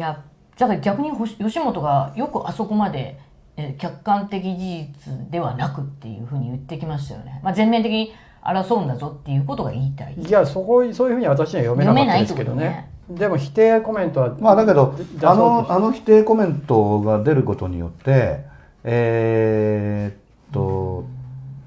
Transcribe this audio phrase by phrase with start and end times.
[0.00, 0.22] や
[0.58, 3.18] だから逆に吉本がよくあそこまで
[3.56, 10.14] え客観的事実ではなくっていうふうに言ってきましたよね、まあ、全面的に争うんだぞっていうことが言いたい。
[10.14, 18.44] いやそこそういうふうに私には読めなかったですけどね、ね、でも否定コメントはまあだけどあのあの否定コメントが出ることによって
[18.82, 21.04] えー、っと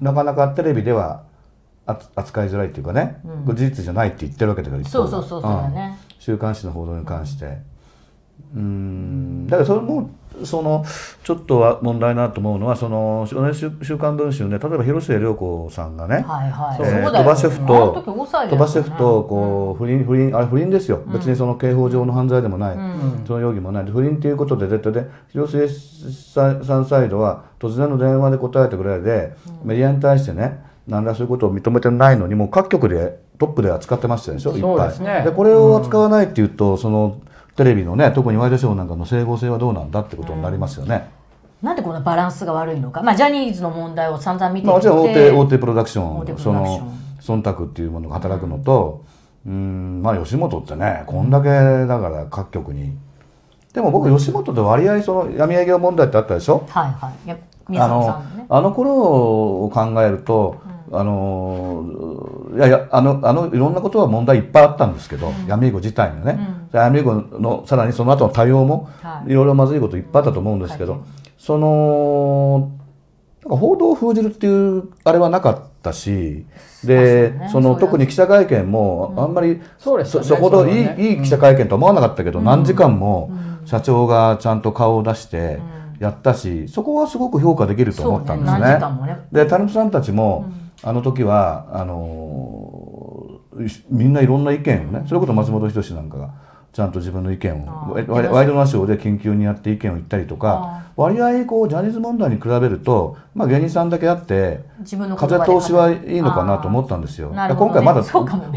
[0.00, 1.22] なかなかテレビでは
[1.86, 7.58] 扱いづらいっていうかね、うん、事実じゃないって言ってるわけだからそうそうそうそうだね、うん、週刊誌の報道に関して
[8.56, 9.46] うん。
[9.46, 10.10] だからそれも
[10.42, 10.84] その
[11.22, 16.78] ちょっと問題なと思うのはその週刊文春で例えば広末涼子さんがね、はいはい。
[16.80, 18.18] えー、鳥羽シェフと鳥
[18.58, 23.84] 羽シェフとこう不倫不倫あれ不倫ですよ、うん、別にその刑法上の犯罪でもない、うん、その容疑もない。
[23.84, 25.68] 不倫ということで絶対で広末
[26.34, 34.56] さんサイドは突然の電話で答えたぐらいで、うん、メディアに対してね何らそういうことを認めてないのにもう各局でトップで扱ってましたでしょ？
[34.56, 34.98] いっぱい。
[34.98, 37.20] で、ね、これを扱わないっていうとその
[37.56, 41.08] テレビのね特にワイドショーなんかの整合性はどうなんだってことになりますよね。
[41.62, 46.02] なんでこんなバランスが悪いのか、まあ、ジャニーズの問題を散々見てきて、まあ、もちろん大手大手プロダクショ
[46.34, 46.38] ン。
[46.38, 49.04] その忖度っていうものが働くのと、
[49.46, 52.92] うん、まあ吉本ってねこんだけだから各局に。
[53.72, 56.66] でも僕吉本で割合その闇営業問題ってあったでしょ？
[56.68, 57.14] はいはい。
[57.78, 58.94] あの、ね、あの頃
[59.64, 61.86] を考えると、うん、あの
[62.54, 66.38] いやいやあのあのいろんなことは問題いっぱいあったんですけど、うん、闇営業自体のね、
[66.72, 71.00] うん、闇営業のさらにその後の対応も、はい、いろいろまずいこといっぱいあったと思うんですけど、はい、
[71.38, 72.70] その
[73.44, 76.46] 報道を封じるっていうあれはなかったし
[76.84, 83.30] で、ね、その特に記者会見もあんまり、そね、そほどいいね、いい記者会見とは思わなかったけど、何時間も
[83.64, 85.60] 社長がちゃんと顔を出して。
[86.00, 88.60] やったしそこはすごく評価できると思ったんですね。
[88.60, 89.18] ね。
[89.32, 90.46] でタレントさんたちも、
[90.84, 93.40] あの時はあの
[93.90, 96.34] みんないろんな意見をねそれこそ松本人志なんかが
[96.74, 104.60] ちゃんと自分の意見をワイドナショーで緊急にやって意見を言ったりとか割合こうジャニーズ問題に比べると、まあ、芸人さんだけあって
[105.16, 107.30] 風通しはいいのかなと思ったんですよ。
[107.30, 108.12] ね、今回まだ、ね、起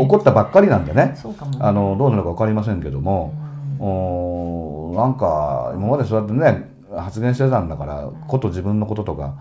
[0.08, 1.16] こったばっかりなんでね、ね、
[1.60, 3.34] あのどうなるか分かりませんけども、
[3.80, 9.36] うん、おなんか今までそうやってね発言してたんだから、こと自分のこととか、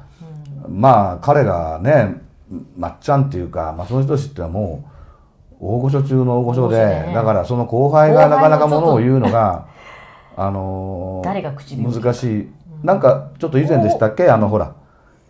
[0.66, 2.25] うん、まあ彼がね
[2.76, 4.88] まっちゃんっていうか松本人志ってのはも
[5.60, 9.66] う大御所中の大御所で、ね、だからその後輩がなかなかものを言うのが
[10.36, 12.48] あのー、難しい、
[12.82, 14.28] なんかちょっと以前でしたっけ？
[14.28, 14.74] あのほら。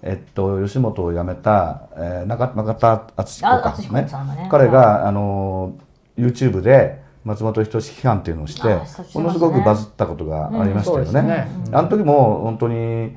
[0.02, 8.68] えっと吉本を辞めた、えー、中中田敦彦かね、ね、彼が、あのー、YouTube で松本人志批判っていうのをして、
[9.14, 11.20] ものすごくバズったことがありましたよね。
[11.20, 11.48] うん、ね。
[11.72, 13.16] あの時も本当に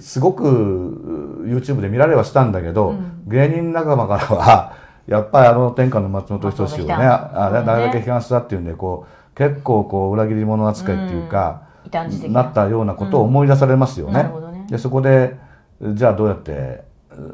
[0.00, 4.72] すごく YouTube で見られはしたんだけど、うん、芸人仲間からは
[5.08, 12.42] やっぱりあの天下の松本人志をねあれだけ批判したっていうんでこう結構こう裏切り者扱いっていうか、うん、な。
[12.44, 14.22] ったようなことを思い出されますよね。
[14.24, 14.30] ね。
[14.70, 15.36] でそこで
[15.82, 16.84] じゃあどうやって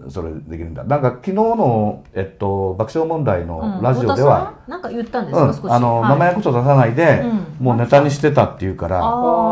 [0.08, 0.84] それできるんだ。
[0.84, 7.24] なんか昨日の、えっと、爆笑問題のラジオでは、うん、なんか言ったんですか、うん、あの、はい、名前こそ出さないで、
[7.60, 9.00] もうネタにしてたっていうから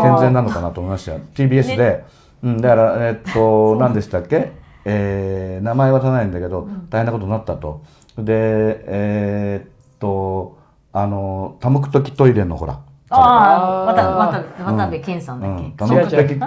[0.03, 1.13] 健全なのかなと思いました。
[1.13, 1.77] よ TBS で。
[1.77, 4.53] ねうん、だから、えっと、何でしたっけ、
[4.85, 7.83] えー、名前は出さないんだけど、大変なことになったと。
[8.19, 10.59] で、えー、っと、
[10.93, 12.81] あの、多目的トイレのほら。
[13.09, 15.73] ああ、渡部健さんだっけ？
[15.77, 16.41] 多目的。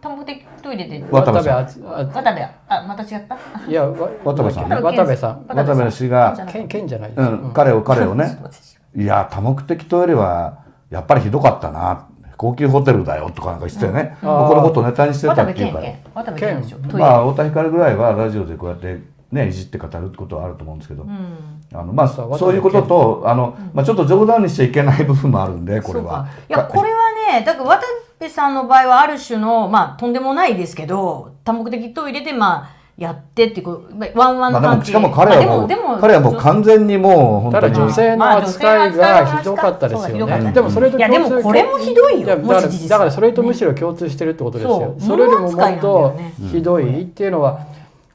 [0.00, 1.04] 多目的トイレで。
[1.10, 1.48] 渡部渡部
[2.68, 3.36] あ、また違った？
[3.68, 3.86] いや、
[4.24, 4.68] 渡部さん。
[4.68, 5.46] 渡部さん。
[5.46, 6.34] 渡部氏が、
[6.68, 8.38] 健じゃないうん、彼を、彼をね。
[8.96, 10.58] いや、多目的トイレは、
[10.90, 12.08] やっぱりひどかったな。
[12.44, 15.94] 高級ホテルだよとかなんか言ってね、うん、このことネタにしてたっていうから。
[16.92, 19.00] まあ太田光ぐらいはラジオでこうやって
[19.32, 26.28] ねいじって語るってことはあると思うんですけど、うん、あのまあそういうこととあの、まあ、ちょっと冗談にしちゃいけない部分もあるんでこれは。
[26.50, 26.98] いやこれは
[27.32, 27.86] ねだから渡
[28.18, 37.74] 辺さんの場合はある種のまあとんでもないですけど多目的トイレでまあやってってこうワンワンの関係、まあ、しかも彼はもう彼はもう完全にもう本当に。
[37.74, 42.26] 女性の扱いがひどかったですよね、でもそれといやでもこれもひどいよ。
[42.26, 46.16] だからだからそれとむしろ共通してるってことですよ、それよりももっと
[46.52, 47.66] ひどいっていうのは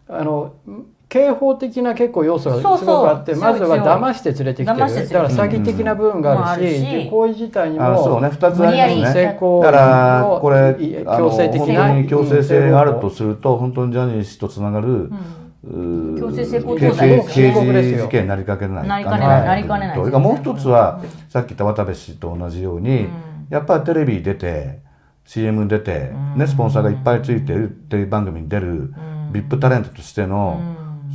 [0.08, 0.54] あの
[1.10, 4.80] 刑法的な結構要素がすごくあってまずは騙して連れてきてる。
[4.80, 8.28] だから詐欺的な部分があるし、で行為自体にもそうね。
[8.28, 9.24] 2つありますね。
[9.24, 15.12] だからこれ強制的な強制性があるとすると本当にジャニー氏とつながる、
[15.64, 16.96] 強制性交刑事
[17.98, 18.88] 事件になりかけない。
[18.88, 23.08] なりかねないなりかねないもう一つは、さっき言った渡部氏と同じように、
[23.50, 24.80] やっぱりテレビ出て
[25.26, 28.94] CM 出て、ねスポンサーがいっぱいついてるテレビ番組に出る、
[29.32, 30.62] VIP タレントとしての、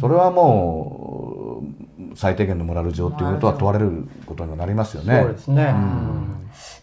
[0.00, 5.20] それはもう最低限のモラル上っていうことは問われることになりますよね。
[5.22, 5.74] そうですね、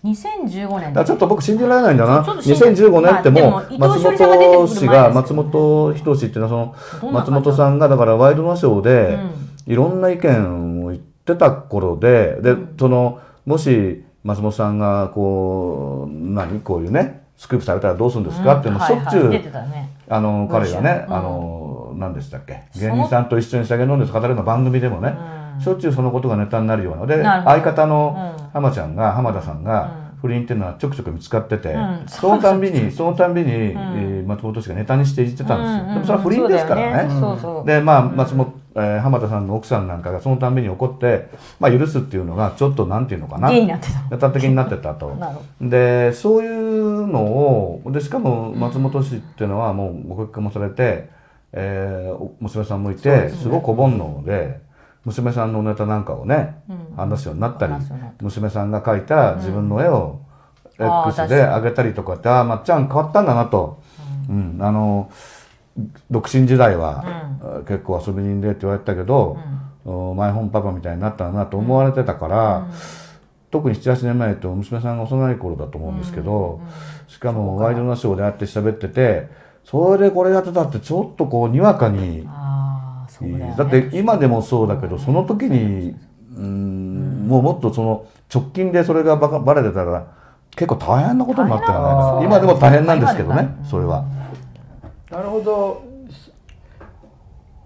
[0.04, 0.12] うん。
[0.12, 0.94] 2015年。
[0.94, 2.22] だちょっと僕信じられないんだな。
[2.24, 9.20] 2015年ってもう松本氏が松本人志っていうのはその松本さんがだからワイドナショーで
[9.68, 16.60] いろんな意見を言ってた頃ででそのもし松本さんがこう何？
[16.60, 18.60] こういうねスクープされたらどうするんですか？
[18.60, 19.34] っていうのしょっちゅう
[20.10, 22.66] あの彼がねあの何でしたっけ？
[22.80, 25.16] 芸人さんと一緒に酒飲んで語るような番組でもね。
[25.60, 37.10] しょっちゅうそのことがネタになるようなで相方の浜ちゃんが浜田さんが不倫っていうのはちょくちょく見つかってて、そのたんびにそのたんびに、え松本氏がネタにして言ってたんですよ、でもそれは不倫ですからね。
[37.66, 41.30] でまあ松本、えー、浜田さんの奥さんなんかがそのたんびに怒って、
[41.60, 43.50] まあ、許すっていうのがちょっとなんていうのかな。
[44.12, 45.16] ネタ的になってたと。
[45.62, 51.10] でそういうのをでしかも松本氏っていうのはもうご結婚もされて、
[51.52, 54.72] えー、娘さんもいてすごく小煩悩で。
[55.04, 56.62] 娘さんのネタなんかをね、
[56.96, 57.74] 話すようになったり
[58.22, 60.20] 娘さんが描いた自分の絵を
[60.80, 63.82] X で上げたりとかって、ああまっちゃん変わったんだなと、
[64.30, 64.58] うん。
[64.60, 65.10] あの
[66.10, 67.04] 独身時代は、
[67.68, 69.38] 結構遊び人でって言われたけど、
[69.86, 72.68] マイホームパパみたいになったなと思われてたから、
[73.52, 76.62] 特に78年前と娘さんが幼い頃だと思うんですけど、
[77.08, 79.28] しかもワイドナショーであって喋ってて
[79.66, 82.28] それでこれやってたってちょっとこうにわかに。
[83.56, 85.96] だだって今でもそうだけどその時に
[86.36, 90.08] うんもうもっとその直近でそれがばバレてたら
[90.56, 92.26] 結構大変なことになったよね。
[92.26, 94.06] 今でも大変なんですけどねそれは。
[95.12, 95.92] なるほど。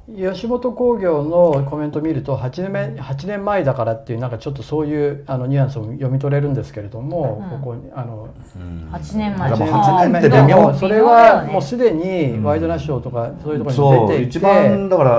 [0.08, 9.52] 吉本興業のコメントを見ると8年目8年前だからっていうなんかちょっとそういうあのニュアンスを読み取れるんですけれども、うん、ここあの、うん、8年前。
[9.52, 15.12] 8年前でもそれはもうすでにワイドナショーとかそういうところに出ていて、うん、一番だから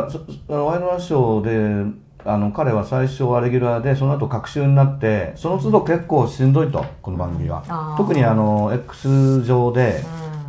[0.57, 10.03] ワイドナショーであの彼は最初はレギュラーでその後隔週になってその都度結構しんどいとこの番組は、特にあの X 上で、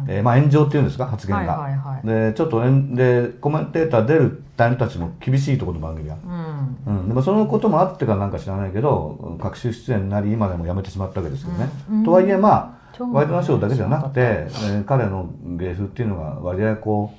[0.08, 2.62] えー、まあ炎上っていうんですか発言が、はいはいはい、でちょっと
[2.96, 6.16] でコメンテーター出るタイムたちも厳しいところの番組が、
[6.86, 17.14] うん、うん、でもそのこともあってかなんか知らないけど各種出演になり今でもやめてしまったわけですけどね、うん、とはいえまあワイドナショーだけじゃなくて、えー、彼の芸風っていうのが割合こ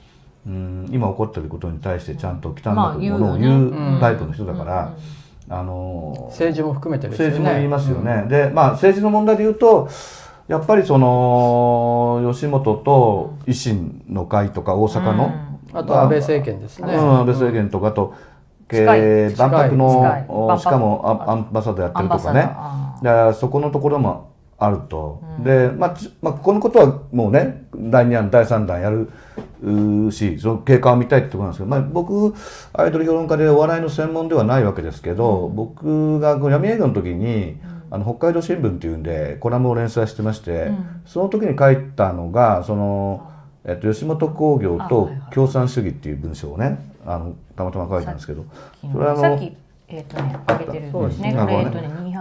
[0.46, 2.70] う、うん、今起こってることに対してちゃんと汚
[3.00, 4.96] いものを言うタイプの人だから、
[5.48, 9.88] あの政治も含めて、ね、政治も言いますよね、でまあ政治の問題で言うと
[10.48, 15.26] やっぱりその吉本と維新の会とか大阪の、
[15.72, 18.14] うん、あと安倍政権ですね、うん、安倍政権とかと、
[19.36, 22.40] 万博のしかもアンバサダーやってるとかね。
[22.40, 29.10] だからそこのところもあると、うん、で、まあ、まあこのことはもうね第2弾第3弾やる
[30.10, 32.34] しその経過を見たいってところなんですけど、まあ、僕
[32.72, 37.56] アイドル評論家でお笑いの専門ではないわけですけど、僕が闇営業の時に、
[37.90, 43.30] あの北海道新聞っていうんでコラムを連載してまして、うん、その時に書いたのがその、
[43.64, 48.44] えっと、吉本興業と共産主義っていう文章をねあのたまたま書いたんですけど
[48.92, 49.52] それはあの
[49.88, 51.34] えっ、とね上げてるんですね。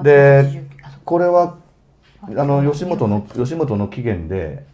[0.04, 0.64] で
[1.04, 1.58] これは
[2.22, 4.66] あの吉本の吉本の起源で、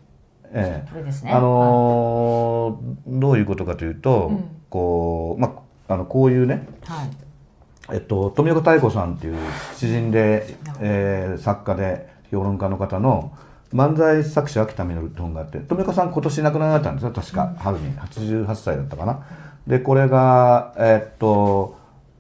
[0.54, 1.04] ええ。
[1.26, 7.10] ね、あのー、どういうことかというと、うん、こうまああのこういうね、はい、
[7.92, 9.38] えっと、富岡妙子さんっていう
[9.76, 13.38] 詩人で、えー、作家で評論家の方の
[13.74, 19.26] 漫才作者秋田稔って本があって富岡さん今年亡くなられたんですよ確か春に88歳だったかな。
[19.68, 21.78] でこれがえー、っと、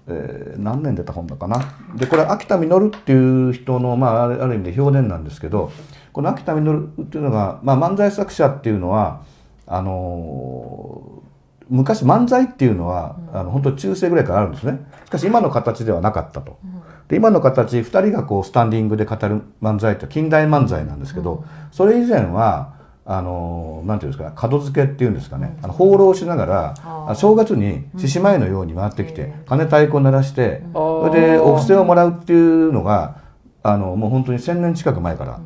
[0.08, 1.76] えー、何年出た本だかな。
[1.96, 5.72] でこれ秋田稔っていう人の、まあ、ある意味で評伝なんですけど
[6.12, 9.22] この秋田稔っていうのが、まあ、漫才作者っていうのは
[9.66, 11.24] あの
[11.70, 14.80] 昔漫才っていうのは、うん、あの本当中世ぐらいからあるんですね。
[15.06, 22.74] しかし今の形ではなかったと、うん、で今の形2人がこうスタンディングで語る漫才って近代漫才なんですけど、うん、それ以前は
[23.06, 33.18] あのなんていうんですか門付けっていうんですかね、あの放浪しながら正月に獅子舞のように回ってきて、鐘太鼓を鳴らして、それでお布施をもらうっていうのが
[33.62, 35.40] あのもう本当に1,000年近く前から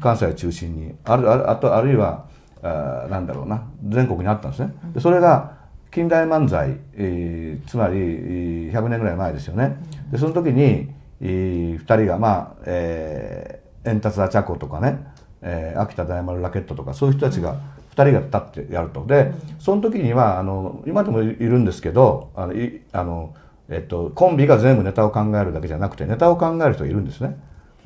[0.00, 2.26] 関西を中心にあるあとあるいは
[2.62, 4.72] あなんだろうな全国にあったんですね。
[4.94, 5.59] でそれが
[5.90, 9.76] 近代漫才、えー、つまり100年ぐらい前ですよね。
[10.12, 10.88] でその時に、
[11.20, 15.04] えー、2人がまあ、えー、エンタツアチャコとかね、
[15.42, 17.60] えー、秋田大丸ラケットとかそういう人たちが
[17.96, 19.04] 2人が立ってやると。
[19.04, 23.34] でその時にはあの今でもいるんですけどあのいあの、
[23.68, 27.36] えっと、コンビが全部ネタを考えるだけじゃなくてネタを考える人がいるんですね。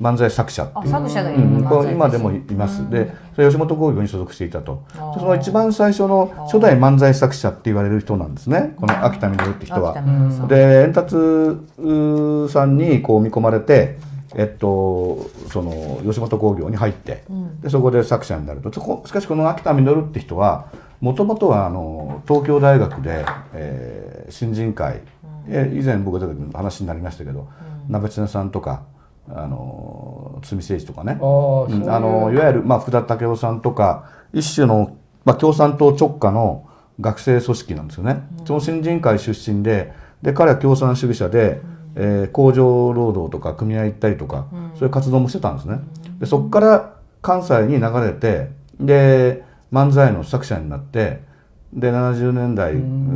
[0.01, 0.63] 漫才作者。
[0.63, 4.83] っていう作者がいる、うん、今でもいます、でそれ吉本興業に所属していたと。
[4.93, 8.73] その一番最初の初代漫才作者って言われる人なんですね。
[8.77, 9.95] この秋田稔って人は。
[10.47, 11.15] で円達
[12.51, 13.97] さんにこう見込まれて
[14.37, 17.23] えっと、その吉本興業に入って、
[17.61, 18.71] でそこで作者になると。
[19.05, 20.67] しかしこの秋田稔って人は
[20.99, 25.01] もともとはあの東京大学で、えー、新人会、
[25.47, 27.47] うん、以前僕が出た時の話になりましたけど、
[27.87, 28.83] うん、鍋常さんとか
[29.29, 31.13] あの堤誠一とかね。
[31.13, 36.67] あのいわゆる、まあ、福田武雄さんとか一種の、まあ、共産党直下の
[36.99, 38.23] 学生組織なんですよね。
[38.39, 41.61] うん、その新人会出身でで彼は共産主義者で、
[41.95, 45.79] うん、えー、工場労働とか組合行ったりとか、うん、そういう活動もしてたんですね。
[46.19, 51.21] でそこから関西に流れてで漫才の作者になって
[51.73, 52.73] で70年代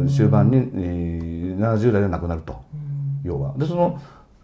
[0.09, 2.59] 終盤に70代で亡くなると。
[3.23, 3.53] 要は。
[3.57, 3.99] でその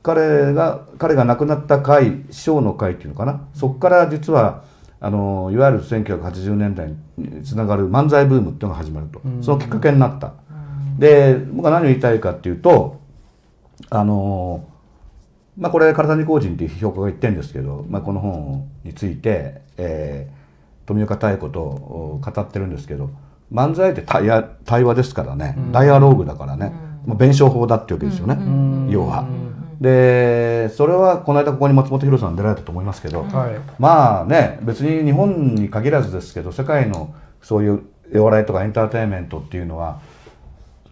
[0.05, 3.47] 彼が彼が亡くなった会師匠の会っていうのかな？
[3.55, 4.63] そこから実は
[5.00, 9.19] あのいわゆる1980年代につながる漫才ブームっていうのが始まると。
[9.41, 10.33] そのきっかけになった。
[11.00, 13.01] で僕は何を言いたいかっていうと
[13.89, 14.67] あの
[15.57, 21.62] まあこれ体に工人っていう評価が言ってるんですけど、まあ、この本について、えー、富岡妙子と
[22.24, 23.09] 語ってるんですけど
[23.51, 24.27] 漫才って対
[24.65, 26.71] 対話ですからね、ダイアローグだからね、
[27.05, 29.27] もう弁証法だってわけですよね、要は。
[29.82, 37.84] でそれはこの間ここに松本博さん出られたと思いますけど、はい、まあね別に日本に限らずですけど世界のそういう
[38.15, 40.00] お笑いとかエンターテインメントっていうのは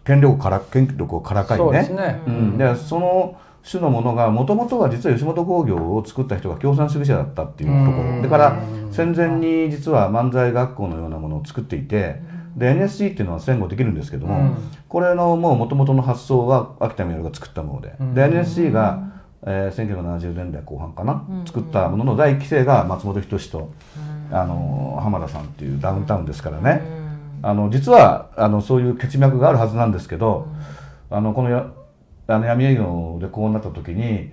[0.04, 1.84] 権力から権力をからかいね。
[1.84, 2.22] で、ね。
[2.26, 8.22] うん、でその種のものがもともとは実は吉本興業を作った人が共産主義者だったっていうところ。
[8.22, 12.20] だから戦前に実は漫才学校のようなものを作っていて
[12.56, 14.56] で NSC っていうのは戦後できるんですけども、
[14.88, 23.72] これのもう元々の発想は秋田稔が作ったものでで NSC が、えー、1970年代後半かな、作ったものの第一期生が松本人志と、
[24.30, 26.82] あの浜田さんっていうダウンタウンですからね、
[27.42, 30.48] あの実はあのそういう血脈があるはずなんですけど、
[31.10, 31.72] あのこの
[32.26, 34.30] あの闇営業でこうなった時に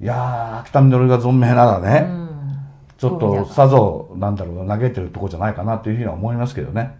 [0.00, 2.58] いや秋田稔が存命ならね、うん、
[2.98, 6.96] ちょっとさぞなんだろう嘆いてるとこじゃないかなというふうには思いますけどね。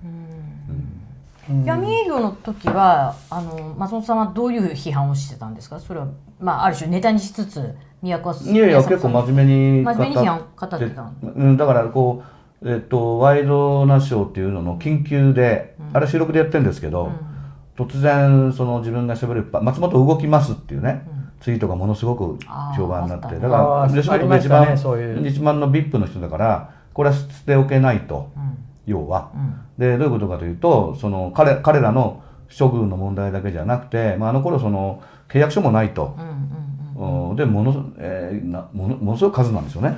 [1.49, 5.79] うん、闇営業の時はあの松本さんはどういう批判をしてたんですか？
[5.79, 6.09] それは、
[6.41, 10.91] まあ、ある種ネタにしつつ宮古いやいや結構真面目に真面目に批判語って。
[10.91, 12.23] た、うん、だからこ
[12.63, 17.11] う、えっと、ワイドナショーっていうのの緊急で、あれ収録でやってるんですけど、
[17.77, 22.39] 突然その自分がしゃべる松本動きますっていうね、うん、ツイートがものすごく
[22.77, 36.17] 評判になってだから吉本が一番、ね、一番の VIP の人だからこれは捨ておけないと、うん、要は、うん、でどういうことかというとその彼彼らの処遇の問題だけじゃなくて、まあ、あの頃その契約書もないと、
[37.35, 39.97] でもの,、えー、なものものすごい数なんですよね。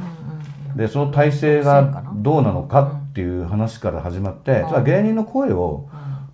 [0.75, 5.89] でその体制がどうなのかっていう話から始まって、それは芸人の声を、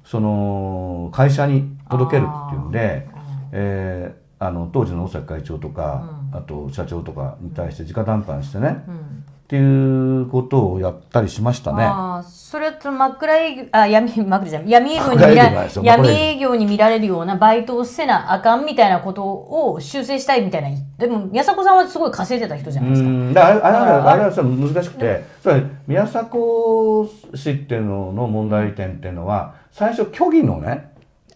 [0.04, 3.08] その会社に届けるっていうんで、
[3.52, 11.84] えー、あの当時の大崎会長とか、うん、あと社長とかに対して直談判してね、うん、っていうことをやったりしましたね。
[11.84, 23.34] あそれと真っ暗営業あ闇真っ暗じゃ闇営業に見ら闇営業に見られるようなバイトをせなあかんみたいなことを修正したいみたいなでも宮迫さんはすごい稼いでた人じゃないですか。
[23.34, 24.10] だから。
[24.12, 30.94] あれは難しくて、それ宮迫氏っていうのの問題点っていうのは最初虚偽のね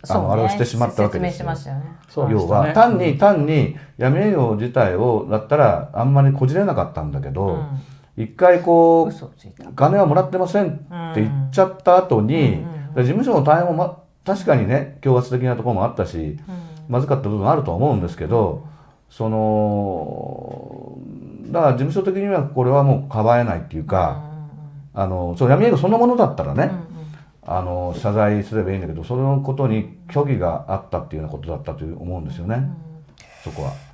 [0.08, 1.48] あの、ね、あれをしてしまったわけですよ。
[1.48, 7.80] よね、要は、単に単に闇営業自体をだったらあんまりこじれなかったんだけど、うん、
[8.18, 12.64] 一回こう金はもらってませんって言っちゃった後に、
[12.96, 16.38] うん、事務所の対応も、ま、確かにね強圧的なところもあったし、うん、
[16.88, 18.66] まずかった部分あるとは思うんですけど、
[19.08, 20.98] その
[21.52, 24.20] だから事務所的にはこれはもうかばえないっていうか、
[24.94, 26.72] あのそう闇営業そのものだったらね、
[27.46, 32.74] あの謝罪すればいいんだけどそのことに虚偽があったっていうようなことだったと思うんですよね、うん、
[33.44, 33.87] そこは。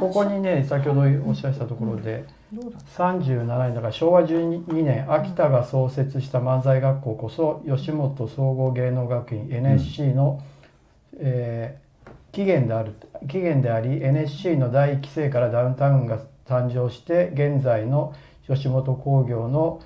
[0.00, 10.42] ここにね先ほどおっしゃったところで、うん、37年だから昭和12年秋田が創設した漫才学校こそ吉本総合芸能学院 NSC の、
[11.14, 12.92] うん、えー、起源である
[13.28, 18.14] 起源であり NSC の第一期生からダウンタウンが誕生して現在の
[18.46, 19.80] 吉本興業の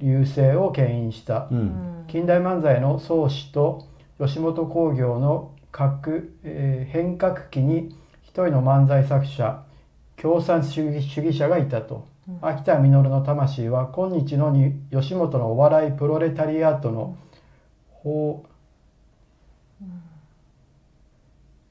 [0.00, 3.86] 優勢を牽引した、うん、近代漫才の創始と
[4.18, 8.03] 吉本興業の各、えー、変革期に一
[8.42, 9.62] 人の漫才作者
[10.16, 17.16] 共産主義主義者がいたと、うん、秋田稔の魂は今日のに吉本のお笑いプロレタリアートの
[17.88, 18.44] 法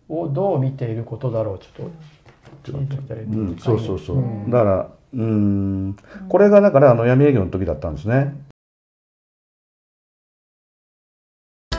[0.10, 1.60] をどう見ていることだろう。
[1.60, 1.92] ちょっと
[2.66, 5.96] うん、そうそうそう、うん、だからうん。
[6.30, 8.36] これがだからあの闇営業の時だったんですね。
[11.72, 11.76] ア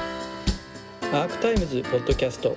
[1.16, 2.56] ークタイムズポッドキャスト